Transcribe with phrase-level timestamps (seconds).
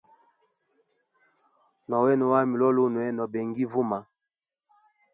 [1.87, 3.99] Nowena wami lulunwe, no benga ivuma.